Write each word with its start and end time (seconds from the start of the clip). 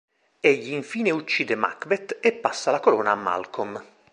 Egli 0.39 0.71
infine 0.71 1.11
uccide 1.11 1.53
Macbeth 1.53 2.17
e 2.21 2.31
passa 2.33 2.71
la 2.71 2.79
corona 2.79 3.11
a 3.11 3.15
Malcolm. 3.15 3.79